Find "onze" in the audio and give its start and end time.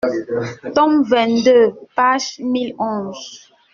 2.91-3.25